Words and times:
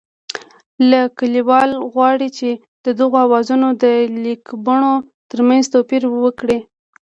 که 1.15 1.23
لیکوال 1.33 1.69
غواړي 1.93 2.29
چې 2.37 2.49
د 2.85 2.87
دغو 2.99 3.17
آوازونو 3.25 3.67
د 3.83 3.85
لیکبڼو 4.23 4.93
ترمنځ 5.31 5.63
توپیر 5.73 6.03
وکړي 6.23 6.59